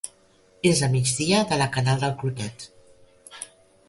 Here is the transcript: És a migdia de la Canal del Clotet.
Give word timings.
És 0.69 0.79
a 0.85 0.87
migdia 0.93 1.41
de 1.51 1.59
la 1.63 1.67
Canal 1.75 2.01
del 2.05 2.15
Clotet. 2.23 2.65